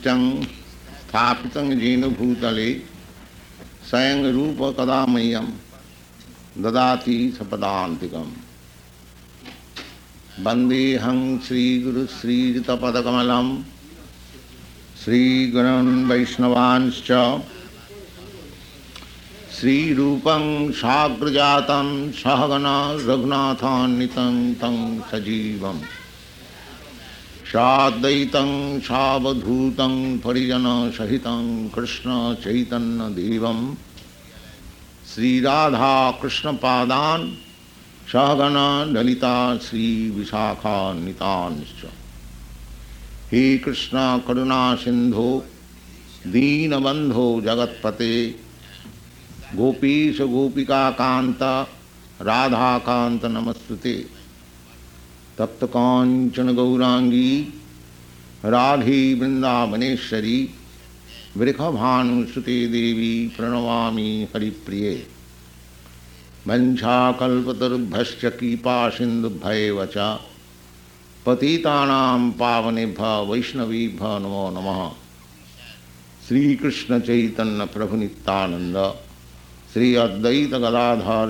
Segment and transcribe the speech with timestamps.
[0.00, 0.42] कृष्णमीष्टं
[1.00, 2.72] स्थापितं येन भूतले
[3.88, 5.46] स्वयं रूप कदा मह्यं
[6.62, 8.32] ददाति सपदान्तिकम्
[10.46, 13.62] वन्देऽहं श्रीगुरुश्रीयुतपदकमलं
[15.04, 17.10] श्रीगुरुन् वैष्णवांश्च,
[19.54, 25.80] श्रीरूपं साग्रजातं सहगना रघुनाथान्वितं तं सजीवम्।
[27.50, 33.74] साद्वैतं सावधूतं परिजनसहितं, कृष्णचैतन्यदेवं।
[35.14, 37.28] श्रीराधाकृष्णपादान्
[38.08, 41.86] सहगना ललिता श्रीविशाखान्वितांश्च।
[43.32, 45.44] हे कृष्ण करुणा सिन्धो
[46.26, 48.34] दीनबन्धो जगत्पते।
[49.54, 51.66] गोपीश गोपिकान्त
[52.22, 54.19] राधाकान्त नमस्तुते
[55.40, 57.54] तप्तकाञ्चनगौराङ्गी
[58.44, 60.50] राधी वृंदावनेश्वरी,
[61.36, 65.06] वृखभानुसुते देवी प्रणवामी हरिप्रिये।
[66.46, 70.18] वञ्छाकल्पतरुभ्यश्च कृपासिन्धुभ्यैव च।
[71.26, 74.50] पतिता पावनेभ्यः वैष्णवीभ्यः नमो
[77.00, 78.94] चैतन्य प्रभुनितानंद
[79.72, 79.96] श्री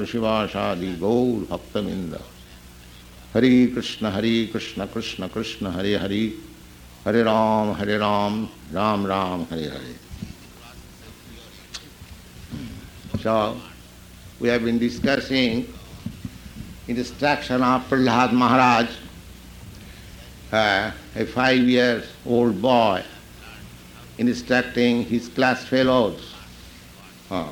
[0.05, 2.21] शिवाशादि गौर भक्तमिंद
[3.36, 6.24] हरे कृष्ण हरे कृष्ण कृष्ण कृष्ण हरे हरे
[7.06, 9.96] हरे राम हरे Ram Ram Ram Hare Hare
[13.24, 13.60] So,
[14.40, 15.74] we have been discussing
[16.88, 18.88] instruction of Prahlad Maharaj,
[20.52, 23.04] uh, a five years old boy,
[24.20, 26.36] instructing his class fellows.
[27.32, 27.48] Uh,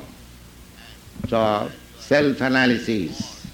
[1.28, 3.48] so, self-analysis.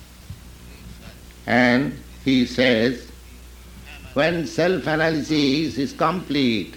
[1.48, 3.11] And he says,
[4.15, 6.75] when self-analysis is complete,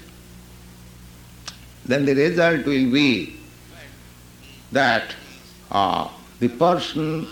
[1.85, 3.37] then the result will be
[4.71, 5.15] that
[5.71, 6.09] uh,
[6.39, 7.27] the person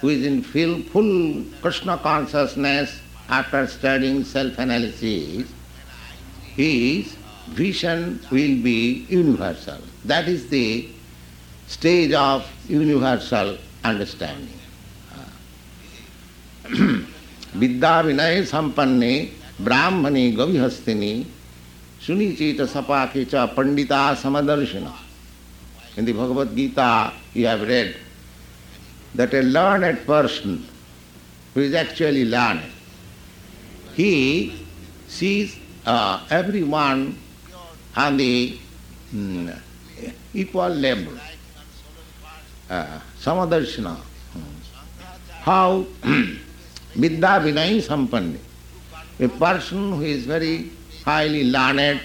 [0.00, 5.50] who is in full, full Krishna consciousness after studying self-analysis,
[6.54, 7.16] his
[7.48, 9.78] vision will be universal.
[10.04, 10.88] That is the
[11.66, 14.58] stage of universal understanding.
[17.58, 19.12] विद्या विनय संपन्ने,
[19.60, 21.12] ब्राह्मणे गविहस्तिनी
[22.06, 24.86] सुनीचे च सपाके च पंडिता समदर्शिन।
[25.98, 26.90] In the Bhagavad Gita
[27.36, 27.94] you have read
[29.16, 29.40] that a
[29.84, 30.58] learned person
[31.56, 32.58] who is actually learn
[33.98, 34.12] he
[35.10, 35.56] sees
[36.74, 37.12] everyone
[37.98, 38.20] on the
[40.36, 41.18] equal level
[43.24, 43.86] समदर्शिन
[45.46, 45.82] how
[46.98, 48.38] Vidya Vinay Sampanni.
[49.20, 50.70] A person who is very
[51.04, 52.00] highly learned,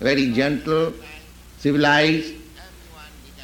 [0.00, 0.92] very gentle,
[1.58, 2.34] civilized,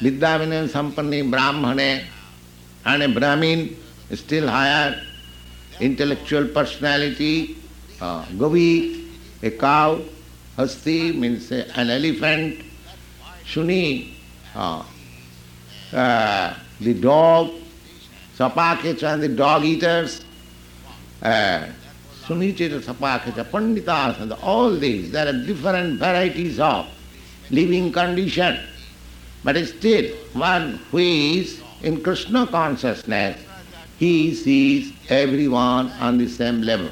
[0.01, 2.03] Vidya Vinay Sampanni Brahmane,
[2.85, 3.73] and a Brahmin,
[4.13, 5.01] still higher,
[5.79, 7.57] intellectual personality,
[8.01, 9.07] uh, Gavi,
[9.43, 10.01] a cow,
[10.57, 12.61] Hasti means an elephant,
[13.45, 14.13] Shuni,
[14.53, 14.83] uh,
[15.93, 17.51] uh, the dog,
[18.37, 20.25] Sapakecha and the dog eaters,
[21.25, 21.67] uh,
[22.25, 26.87] Sunichita Sapakecha, Panditas, and all these, there are different varieties of
[27.49, 28.59] living condition.
[29.43, 33.39] But still, one who is in Krishna consciousness,
[33.97, 36.89] he sees everyone on the same level.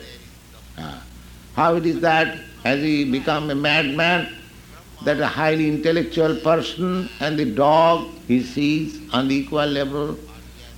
[0.77, 0.99] Uh,
[1.55, 4.29] how it is that has he become a madman,
[5.03, 10.17] that a highly intellectual person and the dog he sees on the equal level?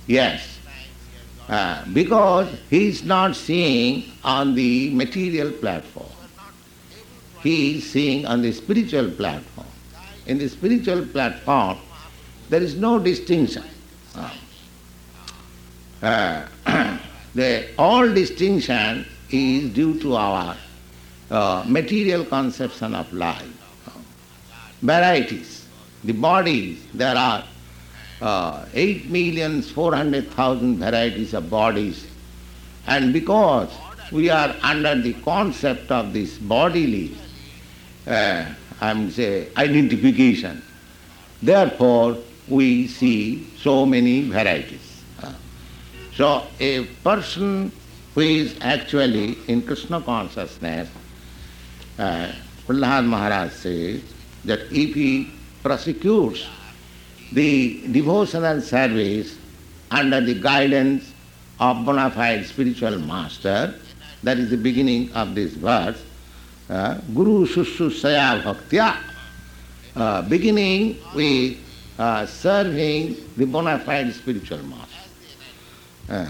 [0.06, 0.55] Yes.
[1.48, 6.10] Uh, because he is not seeing on the material platform.
[7.40, 9.68] He is seeing on the spiritual platform.
[10.26, 11.78] In the spiritual platform,
[12.48, 13.62] there is no distinction.
[16.02, 16.46] Uh,
[17.34, 20.56] the all distinction is due to our
[21.30, 23.46] uh, material conception of life.
[24.82, 25.66] Varieties.
[26.02, 27.44] The bodies, there are
[28.20, 32.06] uh, 8 million 400,000 varieties of bodies.
[32.86, 33.70] And because
[34.12, 37.16] we are under the concept of this bodily,
[38.06, 38.46] uh,
[38.80, 40.62] I'm say, identification,
[41.42, 42.18] therefore
[42.48, 45.02] we see so many varieties.
[45.22, 45.32] Uh,
[46.14, 47.72] so a person
[48.14, 50.88] who is actually in Krishna consciousness,
[51.98, 52.32] uh,
[52.66, 54.02] Prahlad Maharaj says
[54.44, 55.30] that if he
[55.62, 56.46] prosecutes
[57.31, 59.37] the devotional service
[59.89, 61.13] under the guidance
[61.59, 63.75] of bona fide spiritual master,
[64.23, 66.03] that is the beginning of this verse,
[66.69, 68.97] uh, Guru Shushushaya Bhaktya,
[69.95, 71.57] uh, beginning with
[71.99, 74.87] uh, serving the bona fide spiritual master.
[76.09, 76.25] Uh,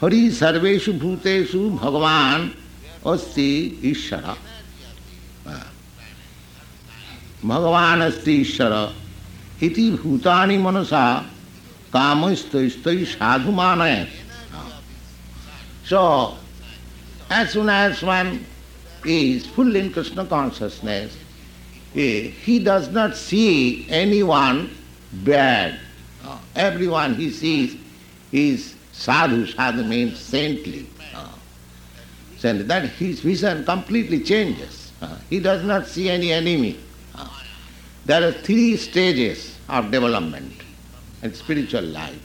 [0.00, 2.54] Hari Sarveshu Bhuteshu Bhagavan
[3.04, 3.78] Asti Ishara.
[3.78, 4.51] भगवान अस्ति ईश्वर
[9.62, 11.04] इति भूतानि मनसा
[11.94, 12.68] कामस्तै
[13.12, 14.06] साधु मानय
[15.88, 16.36] So,
[17.30, 18.44] as soon as one
[19.06, 21.16] is full in Krishna consciousness,
[21.94, 24.68] he, he does not see anyone
[25.24, 25.80] bad.
[26.54, 27.76] Everyone he sees
[28.32, 29.46] is sadhu.
[29.46, 30.86] Sadhu means saintly.
[32.36, 34.92] So that his vision completely changes.
[35.30, 36.78] He does not see any enemy.
[38.05, 40.53] There are three stages of development
[41.21, 42.19] in spiritual life,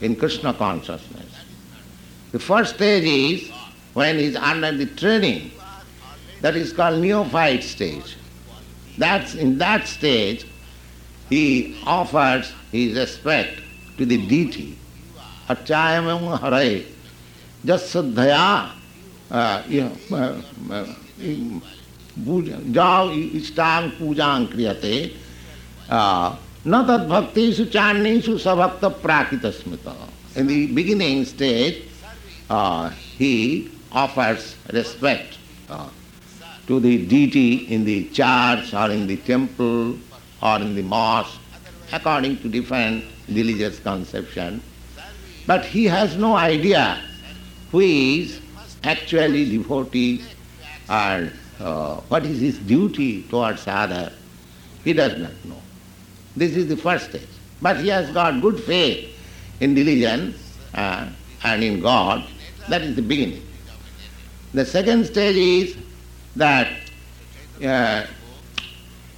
[0.00, 1.32] in Krishna consciousness.
[2.32, 3.50] The first stage is
[3.94, 5.52] when he is under the training,
[6.40, 8.16] that is called neophyte stage.
[8.98, 10.46] That's in that stage
[11.28, 13.60] he offers his respect
[13.98, 14.78] to the deity.
[15.48, 16.86] Achayamam haray
[17.64, 18.72] jasadhaya
[19.30, 20.42] जाओ uh, uh,
[20.72, 20.86] uh,
[23.37, 24.95] इष्टांग पूजांग क्रियते
[26.67, 29.87] न तद भक्तिषु चान्येषु सभक्त प्राकृत स्मृत
[30.37, 31.83] in the beginning stage
[33.17, 35.37] he offers respect
[35.69, 35.89] uh,
[36.67, 39.97] to the deity in the church or in the temple
[40.41, 41.39] or in the mosque
[41.91, 44.61] according to different religious conception.
[45.47, 47.01] But he has no idea
[47.71, 48.39] who is
[48.83, 50.23] actually devotee
[50.89, 54.11] and uh, what is his duty towards other.
[54.83, 55.61] He does not know.
[56.35, 57.27] This is the first stage.
[57.61, 59.17] But he has got good faith
[59.59, 60.35] in religion
[60.73, 61.07] uh,
[61.43, 62.23] and in God.
[62.69, 63.45] That is the beginning.
[64.53, 65.77] The second stage is
[66.35, 66.67] that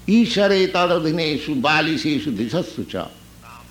[0.08, 2.96] ईश्वरे तदधिनेशु बालिशेषु दिशस्सु च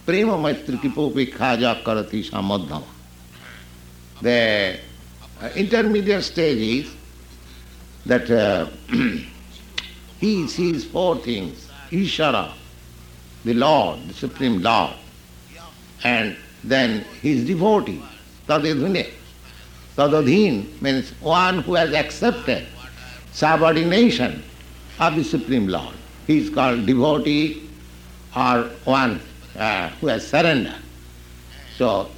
[0.06, 2.84] प्रेम मैत्री कृपोपेक्षा जा करती sammadhama.
[4.22, 4.78] The
[5.40, 6.94] uh, intermediate stage is
[8.05, 8.67] that uh,
[10.19, 11.69] he sees four things.
[11.91, 12.51] Ishara,
[13.43, 14.93] the Lord, the Supreme Lord,
[16.03, 18.01] and then his devotee,
[18.47, 19.11] Tadadhune.
[19.97, 22.65] Tadadhin means one who has accepted
[23.33, 24.41] subordination
[24.99, 25.95] of the Supreme Lord.
[26.27, 27.69] He is called devotee
[28.35, 29.19] or one
[29.57, 30.75] uh, who has surrendered.
[31.77, 32.09] So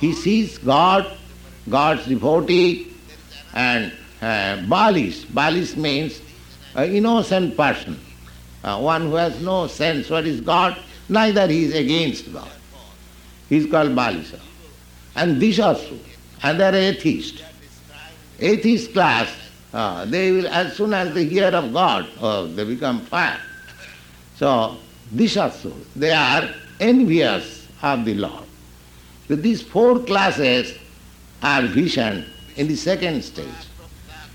[0.00, 1.06] he sees God,
[1.68, 2.92] God's devotee,
[3.54, 5.24] and uh, Balis.
[5.26, 6.20] Balis means
[6.74, 7.98] an innocent person,
[8.64, 10.76] uh, one who has no sense what is God,
[11.08, 12.50] neither he is against God.
[13.48, 14.38] He is called Balisa.
[15.16, 15.98] And Dishasu,
[16.42, 17.42] and they are atheists.
[18.38, 19.28] Atheist class,
[19.72, 23.40] uh, they will, as soon as they hear of God, oh, they become fire.
[24.36, 24.76] So,
[25.14, 28.44] Dishasu, they are envious of the Lord.
[29.28, 30.76] So these four classes
[31.42, 32.26] are vision
[32.56, 33.46] in the second stage.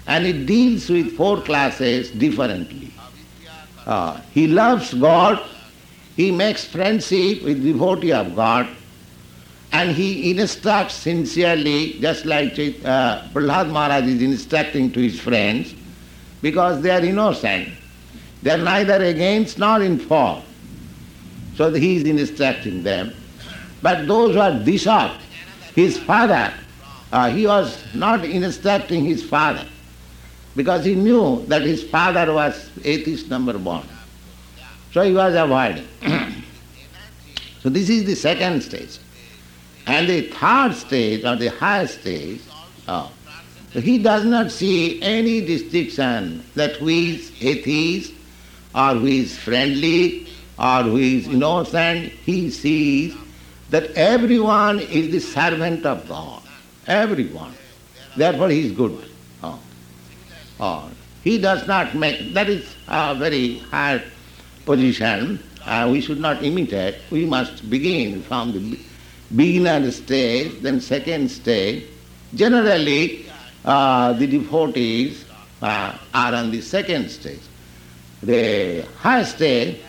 [0.07, 2.91] And it deals with four classes differently.
[3.85, 5.41] Uh, he loves God,
[6.15, 8.67] he makes friendship with devotee of God,
[9.71, 15.75] and he instructs sincerely, just like uh, Prahlad Maharaj is instructing to his friends,
[16.41, 17.69] because they are innocent.
[18.41, 20.41] They are neither against nor in for.
[21.55, 23.13] So he is instructing them.
[23.81, 25.19] But those who are dishonored,
[25.75, 26.53] his father,
[27.11, 29.65] uh, he was not instructing his father
[30.55, 33.87] because he knew that his father was atheist number one.
[34.93, 35.87] So he was avoiding.
[37.61, 38.97] so this is the second stage.
[39.87, 42.41] And the third stage, or the highest stage,
[42.87, 43.11] oh,
[43.71, 48.13] he does not see any distinction that who is atheist
[48.73, 52.11] or who is friendly or who is innocent.
[52.11, 53.13] He sees
[53.69, 56.41] that everyone is the servant of God.
[56.87, 57.53] Everyone.
[58.15, 59.03] Therefore he is good.
[60.59, 60.89] Or
[61.23, 64.01] he does not make, that is a very high
[64.65, 65.39] position.
[65.65, 66.95] Uh, we should not imitate.
[67.09, 68.79] We must begin from the
[69.35, 71.85] beginner stage, then second stage.
[72.35, 73.25] Generally,
[73.63, 75.25] uh, the devotees
[75.61, 77.39] uh, are on the second stage.
[78.21, 79.81] The high stage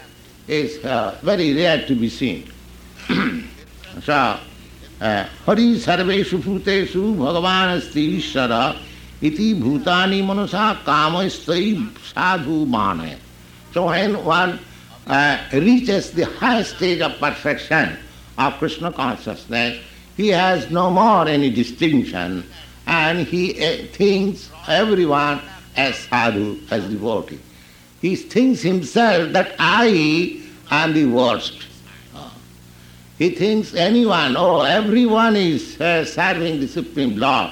[0.49, 2.51] is uh, very rare to be seen.
[4.03, 4.39] so,
[5.01, 8.77] uh, Hari Sarveshu Bhuteshu Bhagavan Asti Ishvara
[9.21, 13.19] iti bhutani manasa kamastai sadhu manaya.
[13.73, 14.59] So when one
[15.07, 17.97] uh, reaches the highest stage of perfection
[18.39, 19.83] of Krishna consciousness,
[20.17, 22.45] he has no more any distinction
[22.87, 25.41] and he uh, thinks everyone
[25.77, 27.39] as sadhu, as devotee.
[28.01, 31.67] He thinks himself that I am the worst.
[33.19, 37.51] He thinks anyone, oh, everyone is uh, serving the Supreme Lord.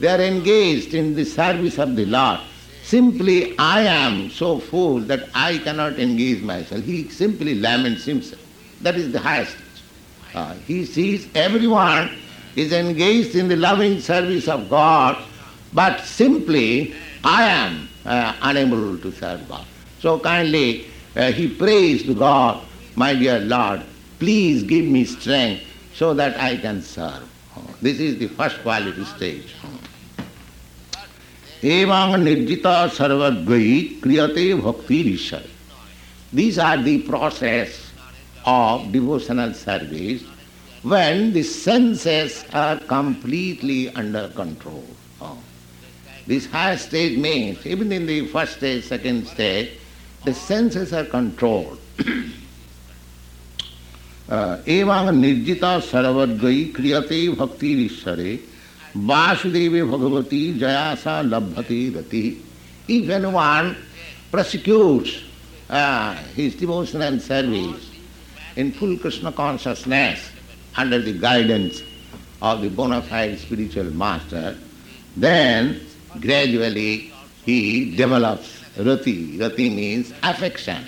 [0.00, 2.40] They are engaged in the service of the Lord.
[2.82, 6.84] Simply, I am so full that I cannot engage myself.
[6.84, 8.42] He simply laments himself.
[8.82, 9.56] That is the highest.
[10.34, 12.10] Uh, he sees everyone
[12.56, 15.16] is engaged in the loving service of God,
[15.72, 19.64] but simply I am uh, unable to serve God.
[20.00, 20.86] So kindly
[21.16, 22.62] uh, he prays to God,
[22.96, 23.82] my dear Lord,
[24.18, 25.62] please give me strength
[25.94, 27.30] so that I can serve.
[27.80, 29.54] This is the first quality stage.
[31.63, 35.45] Evang nirjita sarvadvai kriyate bhakti rishar.
[36.31, 37.91] These are the process
[38.45, 40.23] of devotional service
[40.83, 44.85] when the senses are completely under control.
[45.21, 45.37] Oh.
[46.27, 49.71] This higher stage means, even in the first stage, second stage,
[50.23, 51.79] the senses are controlled.
[54.29, 58.33] एवं निर्जिता सर्वद्वयी क्रियते भक्ति ईश्वरे
[58.94, 62.40] Vasudevi Bhagavati Jayasa Labhati Rati.
[62.86, 63.76] If anyone
[64.30, 65.20] prosecutes
[65.68, 67.90] uh, his devotion and service
[68.54, 70.30] in full Krishna consciousness
[70.76, 71.82] under the guidance
[72.40, 74.56] of the bona fide spiritual master,
[75.16, 75.80] then
[76.20, 77.12] gradually
[77.44, 79.38] he develops rati.
[79.38, 80.84] Rati means affection,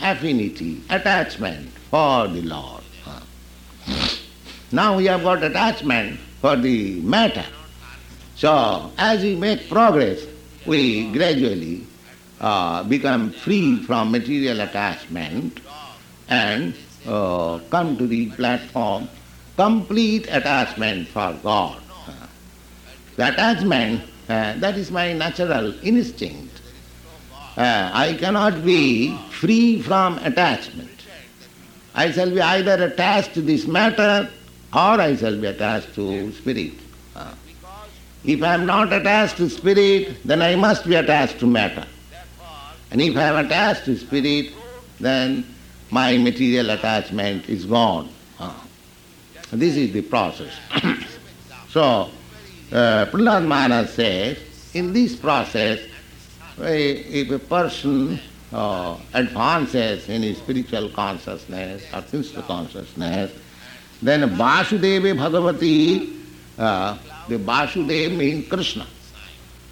[0.00, 2.84] affinity, attachment for the Lord.
[4.70, 7.46] Now we have got attachment for the matter.
[8.34, 10.26] So as we make progress,
[10.66, 11.86] we gradually
[12.40, 15.60] uh, become free from material attachment
[16.28, 16.74] and
[17.06, 19.08] uh, come to the platform
[19.56, 21.80] complete attachment for God.
[23.16, 26.60] The attachment, uh, that is my natural instinct.
[27.56, 30.88] Uh, I cannot be free from attachment.
[31.94, 34.30] I shall be either attached to this matter
[34.74, 36.72] or I shall be attached to spirit.
[37.14, 37.34] Uh,
[38.24, 41.86] if I am not attached to spirit, then I must be attached to matter.
[42.90, 44.52] And if I am attached to spirit,
[45.00, 45.44] then
[45.90, 48.08] my material attachment is gone.
[48.38, 48.52] Uh,
[49.52, 50.52] this is the process.
[51.68, 52.10] so,
[52.72, 54.38] uh, Prahlad Maharaj says,
[54.74, 55.80] in this process,
[56.58, 58.18] if a person
[58.52, 63.32] uh, advances in his spiritual consciousness or Krishna consciousness,
[64.02, 66.18] then Vasudeva Bhagavati,
[66.58, 68.86] uh, the Vasudeva means Krishna.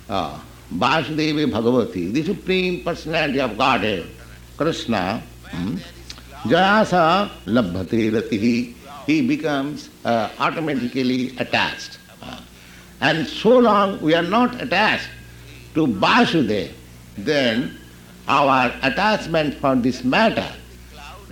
[0.08, 0.38] Uh,
[0.72, 4.06] Vasudeva Bhagavati, the Supreme Personality of Godhead,
[4.56, 5.20] Krishna,
[5.50, 5.76] hmm,
[6.44, 8.74] Jayasa Ratihi,
[9.06, 11.98] he becomes uh, automatically attached.
[12.22, 12.40] Uh,
[13.00, 15.08] and so long we are not attached
[15.74, 16.72] to Vasudeva,
[17.18, 17.76] then
[18.28, 20.48] our attachment for this matter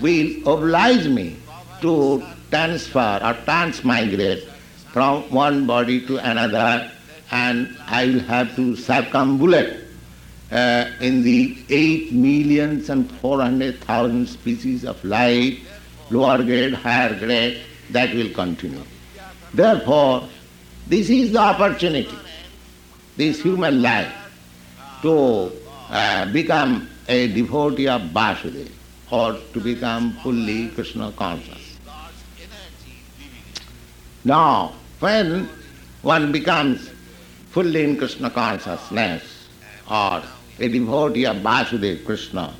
[0.00, 1.36] will oblige me
[1.80, 4.44] to transfer or transmigrate
[4.92, 6.90] from one body to another
[7.30, 9.84] and I will have to circumambulate
[10.50, 15.58] uh, in the 8 millions and 400,000 species of life,
[16.10, 18.82] lower grade, higher grade, that will continue.
[19.52, 20.26] Therefore,
[20.86, 22.16] this is the opportunity,
[23.16, 24.12] this human life,
[25.02, 25.52] to
[25.90, 28.70] uh, become a devotee of Vasudeva
[29.10, 31.67] or to become fully Krishna conscious.
[34.28, 35.48] Now, when
[36.02, 36.90] one becomes
[37.50, 39.22] fully in Krishna consciousness
[39.90, 40.22] or
[40.60, 42.52] a devotee of Vasudeva Krishna,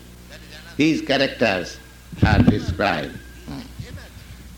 [0.79, 1.77] his characters
[2.25, 3.19] are described.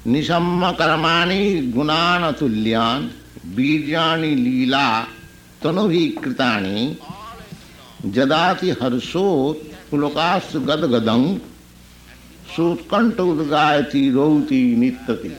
[0.07, 1.43] निशम्म कर्माणि
[1.75, 3.11] गुणान तुल्यान
[3.57, 4.87] बीजानि लीला
[5.63, 6.79] तनुभीकृतानि
[8.15, 11.23] जदाति हर्षोत पुलकाश गदगदं
[12.55, 15.37] सोत्कंठ उद्गायति रौति नित्यति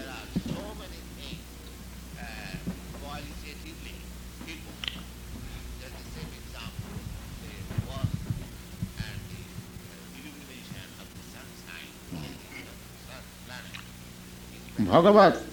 [14.92, 15.46] भगवत।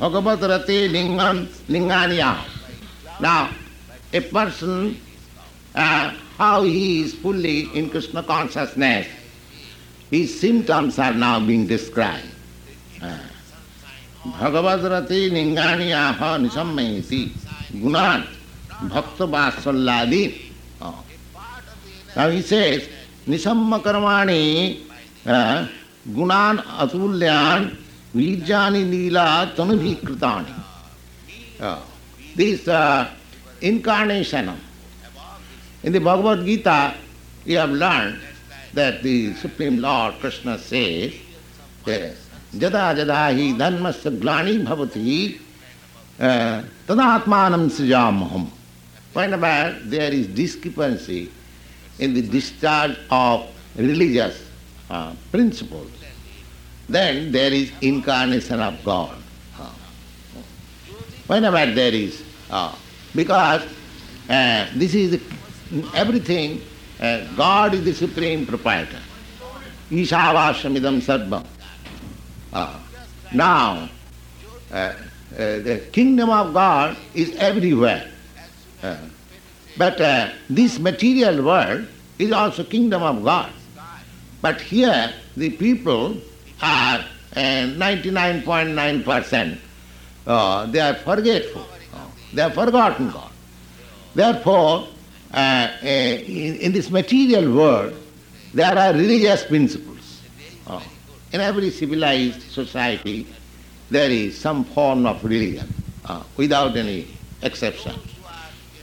[0.00, 2.32] भगवत रति लिंगन लिंगानिया।
[3.22, 3.34] ना
[4.14, 4.96] a person
[6.38, 9.06] how he is fully in Krishna consciousness
[10.12, 12.26] he symptoms are now being describe
[14.40, 16.02] भगवत रति लिंगानिया
[16.38, 17.22] निशमी
[17.82, 18.24] गुणान
[18.88, 20.24] भक्त बात्सल्यादी
[22.16, 22.88] Now he says,
[23.28, 24.80] Nisamma Karmani,
[26.08, 27.68] गुणान अतुल्यान
[28.14, 29.26] वीरजानी लीला
[29.58, 30.54] तनुभि कृतानी
[32.36, 32.68] this
[33.68, 34.48] incarnation
[35.84, 36.78] in the Bhagavad Gita
[37.48, 38.10] you have learn
[38.74, 40.84] that the supreme lord Krishna says
[42.56, 45.16] जदा जदा ही धर्म से ग्लानी भवती
[46.88, 48.50] तदात्मान सृजाम हम
[49.14, 51.28] point about there is discrepancy
[52.00, 54.46] in the discharge of religious
[54.90, 55.90] uh, principles,
[56.88, 59.16] then there is incarnation of God.
[59.58, 59.70] Uh,
[61.28, 62.74] whenever there is, uh,
[63.14, 63.62] because
[64.28, 65.20] uh, this is
[65.94, 66.60] everything,
[67.00, 68.98] uh, God is the supreme proprietor.
[69.90, 71.46] Ishavashamidam sarvam.
[72.52, 72.78] Uh,
[73.32, 73.88] now,
[74.72, 74.92] uh,
[75.36, 78.10] the kingdom of God is everywhere.
[79.78, 79.98] But
[80.48, 81.86] this material world
[82.18, 83.52] is also kingdom of God.
[84.40, 86.16] But here the people
[86.62, 87.04] are
[87.34, 89.58] 99.9%.
[90.26, 91.66] Uh, they are forgetful.
[92.32, 93.30] They have forgotten God.
[94.14, 94.86] Therefore,
[95.32, 97.94] uh, in, in, this material world,
[98.52, 100.20] there are religious principles.
[100.66, 100.80] Uh,
[101.32, 103.26] in every civilized society,
[103.90, 105.72] there is some form of religion,
[106.04, 107.06] uh, without any
[107.42, 107.94] exception.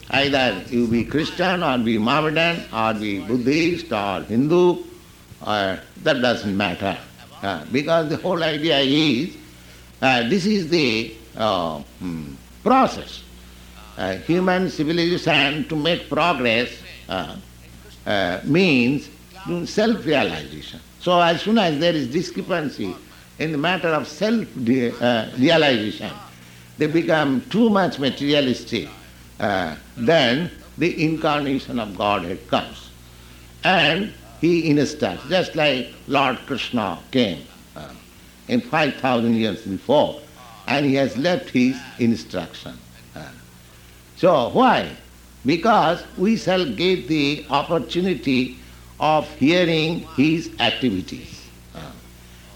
[0.09, 4.83] Either you be Christian or be Mohammedan or be Buddhist or Hindu,
[5.45, 6.97] or that doesn't matter.
[7.41, 9.35] Uh, because the whole idea is
[10.01, 13.23] uh, this is the uh, hmm, process.
[13.97, 16.69] Uh, human civilization to make progress
[17.09, 17.35] uh,
[18.05, 19.09] uh, means
[19.65, 20.79] self-realization.
[20.99, 22.95] So as soon as there is discrepancy
[23.39, 26.11] in the matter of self-realization,
[26.77, 28.87] they become too much materialistic.
[29.39, 32.91] then the incarnation of Godhead comes.
[33.63, 37.43] And he instructs, just like Lord Krishna came
[37.75, 37.89] uh,
[38.47, 40.19] in 5,000 years before,
[40.67, 42.77] and he has left his instruction.
[43.15, 43.25] Uh,
[44.15, 44.91] so why?
[45.45, 48.57] Because we shall get the opportunity
[48.99, 51.47] of hearing his activities.
[51.73, 51.91] Uh,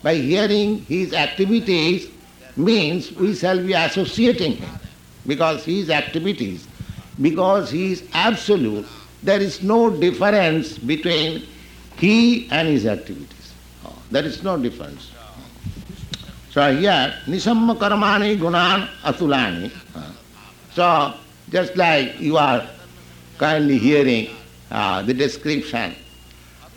[0.04, 2.10] by hearing his activities
[2.56, 4.70] means we shall be associating him
[5.26, 6.68] because his activities,
[7.22, 8.86] because he is absolute,
[9.24, 11.44] there is no difference between
[12.02, 13.54] he and his activities.
[13.86, 15.12] Oh, there is no difference.
[16.50, 19.72] So here, nisamma karmani gunan atulani.
[20.74, 21.14] So,
[21.52, 22.66] just like you are
[23.38, 24.30] kindly hearing
[24.72, 25.94] uh, the description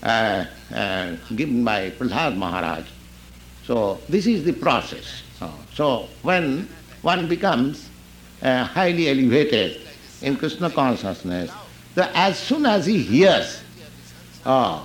[0.03, 2.85] uh, uh, given by Prahlad Maharaj.
[3.65, 5.23] So, this is the process.
[5.73, 6.69] so, when
[7.01, 7.89] one becomes
[8.43, 9.81] uh, highly elevated
[10.21, 11.51] in Krishna consciousness,
[11.95, 13.63] the, as soon as he hears
[14.45, 14.83] uh,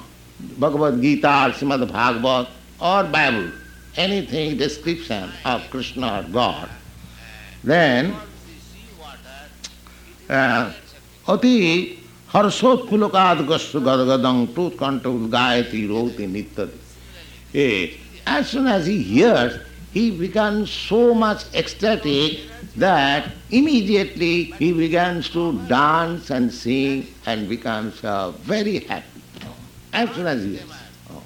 [0.59, 2.49] Bhagavad Gita or Srimad Bhagavat
[2.81, 3.51] or Bible,
[3.97, 6.69] anything description of Krishna or God,
[7.63, 8.15] then
[11.29, 11.57] अति
[12.33, 19.61] हर्षोत्फुलकाद गस्व गदगदं टूत्कंठ उद्गायति रोति नित्यति As soon as he hears,
[19.93, 22.41] he becomes so much ecstatic
[22.77, 29.15] that immediately he begins to dance and sing and becomes uh, very happy
[30.08, 31.24] Oh.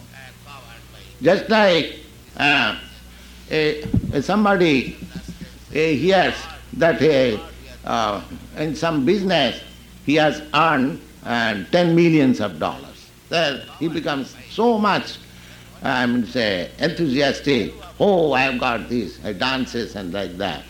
[1.22, 2.00] Just like
[2.38, 2.80] uh,
[3.52, 4.98] a, somebody
[5.72, 6.36] uh, hears
[6.74, 7.02] that
[7.86, 8.22] uh,
[8.58, 9.62] in some business
[10.06, 13.10] he has earned uh, 10 millions of dollars.
[13.30, 15.18] Then he becomes so much,
[15.82, 17.74] I mean, say, enthusiastic.
[18.00, 20.64] Oh, I have got this, I dances and like that.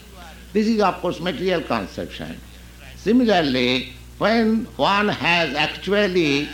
[0.54, 2.38] This is, of course, material conception.
[2.96, 6.48] Similarly, when one has actually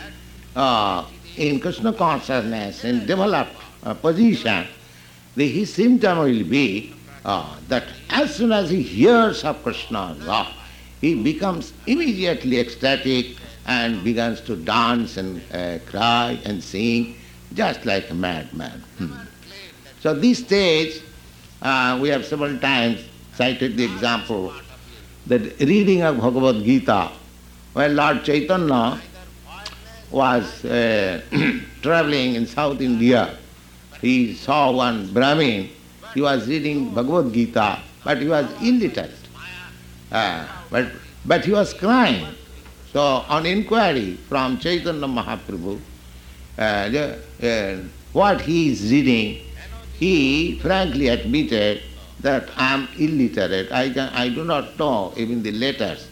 [0.56, 1.04] uh,
[1.36, 3.54] in Krishna consciousness, in developed
[4.00, 4.66] position,
[5.36, 10.52] the, his symptom will be uh, that as soon as he hears of Krishna, God,
[11.00, 17.16] he becomes immediately ecstatic and begins to dance and uh, cry and sing
[17.54, 18.82] just like a madman.
[18.98, 19.14] Hmm.
[20.00, 21.00] So this stage,
[21.62, 23.00] uh, we have several times
[23.34, 24.52] cited the example
[25.26, 27.10] that reading of Bhagavad Gita,
[27.74, 29.00] when Lord Chaitanya
[30.10, 31.20] was uh,
[31.82, 33.36] traveling in South India,
[34.00, 35.70] he saw one Brahmin,
[36.14, 39.14] he was reading Bhagavad Gita, but he was illiterate.
[40.10, 40.86] Uh, but,
[41.24, 42.26] but he was crying.
[42.92, 45.78] So on inquiry from Chaitanya Mahaprabhu,
[46.58, 47.76] uh, uh,
[48.12, 49.44] what he is reading,
[49.98, 51.82] he frankly admitted
[52.20, 53.70] that I am illiterate.
[53.70, 56.08] I, can, I do not know even the letters.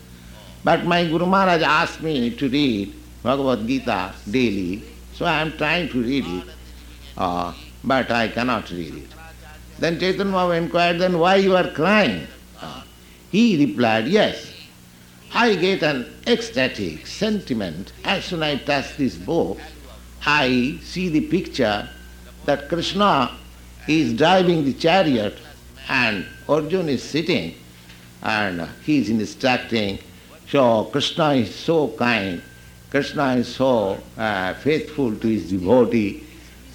[0.62, 2.94] But my Guru Maharaj asked me to read
[3.28, 6.44] Bhagavad Gita daily, so I am trying to read it,
[7.18, 7.52] uh,
[7.84, 9.10] but I cannot read it.
[9.78, 12.26] Then Chaitanya Mahaprabhu inquired, then why you are crying?
[12.58, 12.80] Uh,
[13.30, 14.50] He replied, Yes,
[15.34, 19.58] I get an ecstatic sentiment as soon as I touch this book.
[20.24, 21.86] I see the picture
[22.46, 23.36] that Krishna
[23.86, 25.36] is driving the chariot
[25.90, 27.56] and Arjuna is sitting
[28.22, 29.98] and he is instructing.
[30.48, 32.40] So Krishna is so kind,
[32.90, 36.24] Krishna is so uh, faithful to his devotee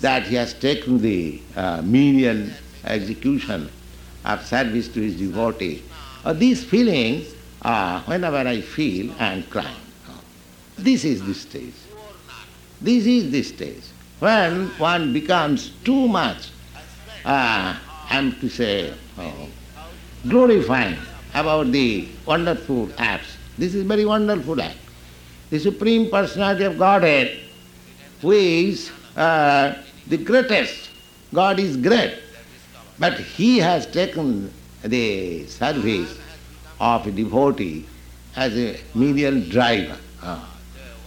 [0.02, 2.49] that he has taken the uh, menial
[2.86, 3.69] execution
[4.23, 5.84] of service to his devotee.
[6.23, 9.76] Uh, these feelings, uh, whenever I feel, I am crying.
[10.78, 11.73] This is the stage.
[12.82, 13.84] This is the stage.
[14.19, 16.49] When one becomes too much,
[17.26, 19.47] uh, I am to say, oh,
[20.28, 20.97] glorifying
[21.34, 23.38] about the wonderful acts.
[23.58, 24.78] This is very wonderful act.
[25.53, 27.37] The Supreme Personality of Godhead,
[28.21, 29.75] who is uh,
[30.07, 30.89] the greatest,
[31.31, 32.17] God is great,
[32.97, 36.17] but He has taken the service
[36.79, 37.85] of a devotee
[38.35, 39.95] as a menial driver.
[40.23, 40.43] Uh,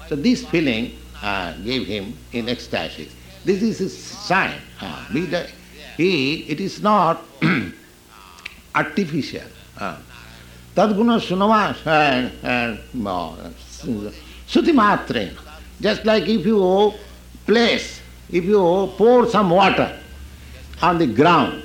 [0.08, 3.10] so this feeling uh, gave him in ecstasy.
[3.44, 4.60] This is a sign.
[4.80, 5.06] Uh,
[5.96, 7.20] he, it is not
[8.76, 9.42] artificial.
[10.76, 11.74] Tadguna sunama
[14.48, 15.36] suti.
[15.80, 16.92] Just like if you
[17.46, 19.98] place, if you pour some water
[20.82, 21.62] on the ground,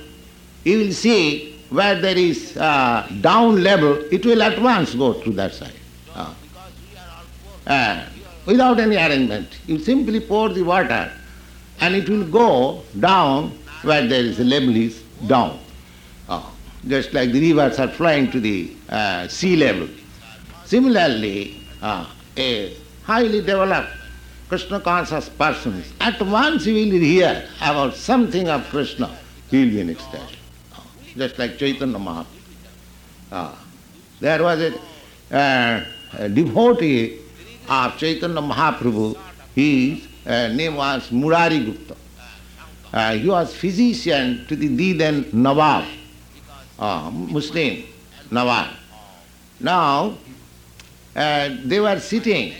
[0.63, 5.31] you will see where there is uh, down level, it will at once go to
[5.31, 5.73] that side.
[6.13, 6.33] Uh,
[7.65, 8.05] uh,
[8.45, 9.47] without any arrangement.
[9.67, 11.11] You simply pour the water
[11.79, 15.59] and it will go down where there is a level is down.
[16.27, 16.43] Uh,
[16.87, 19.87] just like the rivers are flowing to the uh, sea level.
[20.65, 22.05] Similarly, uh,
[22.37, 23.89] a highly developed
[24.49, 29.09] Krishna conscious person, at once he will hear about something of Krishna,
[29.49, 30.37] he will be in ecstasy.
[31.15, 32.25] Just like Chaitanya Mahaprabhu.
[33.31, 33.55] Uh,
[34.19, 35.85] there was a, uh,
[36.17, 37.19] a devotee
[37.69, 39.17] of Chaitanya Mahaprabhu,
[39.55, 41.95] his uh, name was Murari Gupta.
[42.93, 45.85] Uh, he was physician to the then Nawab,
[46.77, 47.83] uh, Muslim
[48.29, 48.75] Nawab.
[49.61, 50.17] Now,
[51.15, 52.53] uh, they were sitting,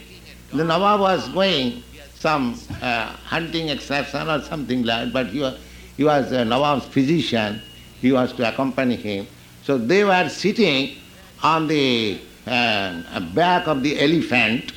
[0.54, 1.84] the Nawab was going
[2.16, 5.60] some uh, hunting excursion or something like that, but he was,
[5.98, 7.62] he was uh, Nawab's physician,
[8.00, 9.28] he was to accompany him.
[9.64, 10.98] So they were sitting
[11.44, 14.74] on the uh, back of the elephant.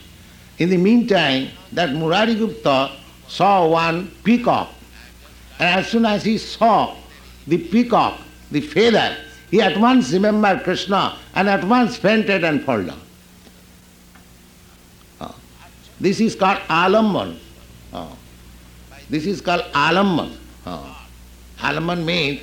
[0.58, 2.92] In the meantime, that Murari Gupta
[3.26, 4.68] saw one peacock
[5.58, 6.96] and as soon as he saw
[7.46, 8.18] the peacock,
[8.50, 9.16] the feather,
[9.50, 13.00] he at once remembered Krishna and at once fainted and fell down.
[16.00, 17.38] This is called alamman.
[17.92, 18.16] Oh.
[18.92, 18.98] Ah.
[19.08, 20.36] This is called alamman.
[20.66, 20.82] Oh.
[20.84, 21.06] Ah.
[21.58, 22.40] Alamman means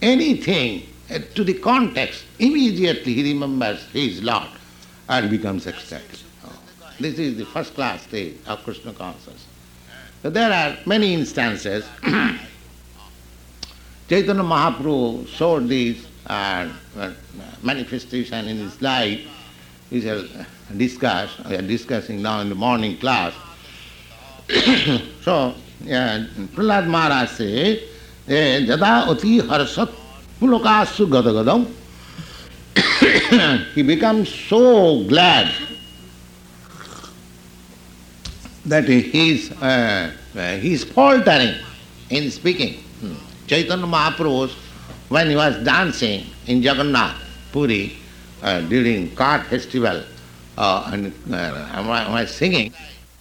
[0.00, 0.86] anything
[1.34, 4.48] to the context, immediately he remembers his Lord
[5.08, 6.20] and becomes ecstatic.
[6.44, 6.50] Ah.
[6.98, 9.46] This is the first class stage of Krishna consciousness.
[10.22, 11.84] So there are many instances
[14.08, 16.68] Chaitanya Mahaprabhu showed this uh,
[17.62, 19.26] manifestation in his life.
[19.94, 20.24] We shall
[20.76, 23.32] discuss, we are discussing now in the morning class.
[25.22, 25.54] so,
[25.84, 27.78] yeah, Prahlad Maharaj says,
[28.26, 29.94] Jada ati harsat
[30.40, 31.70] pulokasu gadagadam.
[33.74, 35.54] he becomes so glad
[38.66, 40.10] that he is, uh,
[40.60, 41.54] he is faltering
[42.10, 42.82] in speaking.
[42.98, 43.14] Hmm.
[43.46, 44.50] Chaitanya Mahaprabhu,
[45.08, 47.14] when he was dancing in Jagannath,
[47.52, 48.00] Puri,
[48.69, 50.03] during cart festival,
[50.57, 52.73] uh, and uh, was singing,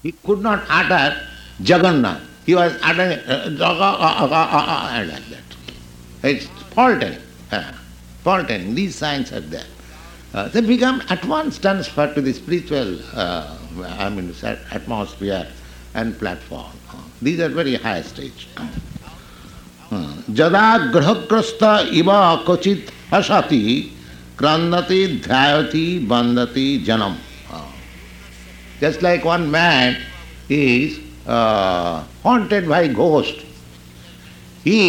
[0.02, 1.20] he could not utter
[1.60, 2.22] Jagannath.
[2.46, 5.48] He was uttering uh, uh, uh, like that.
[6.22, 7.18] It's faltering,
[7.52, 7.72] uh,
[8.24, 8.74] faltering.
[8.74, 9.66] These signs are there.
[10.34, 14.34] Uh, they become at once transferred to the spiritual uh, I mean,
[14.72, 15.46] atmosphere
[15.94, 16.72] and platform.
[17.22, 18.48] These are very high stage.
[19.90, 21.62] जदा ग्रहग्रस्त
[21.96, 22.10] इव
[22.46, 23.64] क्वचित हसति
[24.43, 27.15] क्रंदति ध्याति बंदती जनम।
[28.81, 29.95] Just like one man
[30.53, 30.97] is
[32.25, 33.45] haunted by ghost
[34.65, 34.81] he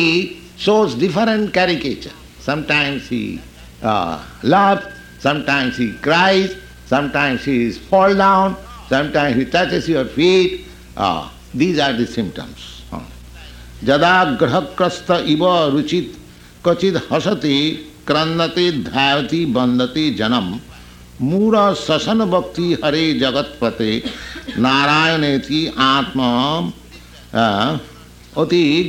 [0.64, 2.10] shows different caricature
[2.46, 3.22] sometimes he
[4.54, 4.80] love
[5.24, 6.50] sometimes he cries
[6.90, 8.56] sometimes he is fall down
[8.90, 10.60] sometimes he touches your feet
[11.56, 12.70] these are symptoms
[13.84, 16.14] जदा ग्रहग्रस्त इव रुचित
[16.64, 17.58] क्वचि हसती
[18.06, 20.58] क्रंदते ध्याती बंदते जनम।
[21.22, 23.90] मूर ससन भक्ति हरे जगतपते।
[24.58, 26.20] नारायण थी आत्म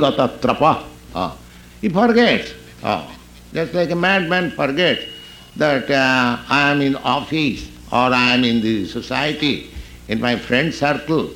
[0.01, 0.63] गत त्रप
[1.85, 2.45] he forget
[3.55, 5.07] just like man man forget
[5.59, 9.53] that I am in office और I am in the society
[10.09, 11.27] in my friend circle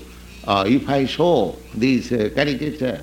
[0.76, 1.30] if I show
[1.76, 2.98] this caricature